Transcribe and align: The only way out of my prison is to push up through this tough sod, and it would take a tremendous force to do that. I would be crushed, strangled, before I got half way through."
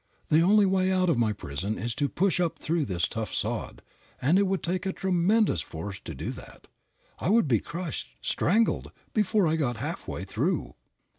The 0.29 0.41
only 0.41 0.65
way 0.65 0.91
out 0.91 1.11
of 1.11 1.19
my 1.19 1.31
prison 1.31 1.77
is 1.77 1.93
to 1.93 2.09
push 2.09 2.39
up 2.39 2.57
through 2.57 2.85
this 2.85 3.07
tough 3.07 3.31
sod, 3.31 3.83
and 4.19 4.39
it 4.39 4.47
would 4.47 4.63
take 4.63 4.87
a 4.87 4.93
tremendous 4.93 5.61
force 5.61 5.99
to 6.05 6.15
do 6.15 6.31
that. 6.31 6.65
I 7.19 7.29
would 7.29 7.47
be 7.47 7.59
crushed, 7.59 8.07
strangled, 8.19 8.91
before 9.13 9.47
I 9.47 9.57
got 9.57 9.77
half 9.77 10.07
way 10.07 10.23
through." 10.23 10.73